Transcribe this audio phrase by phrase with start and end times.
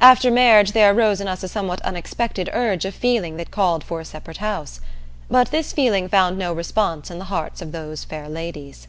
[0.00, 4.00] After marriage there arose in us a somewhat unexpected urge of feeling that called for
[4.00, 4.80] a separate house;
[5.30, 8.88] but this feeling found no response in the hearts of those fair ladies.